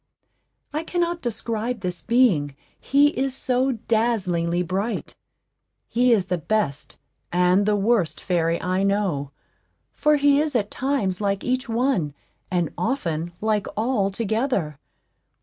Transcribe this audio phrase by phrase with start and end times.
[0.73, 5.15] I cannot describe this being, he is so dazzlingly bright.
[5.87, 6.97] He is the best
[7.31, 9.29] and the worst fairy I know,
[9.93, 12.15] for he is at times like each one,
[12.49, 14.79] and often like all together.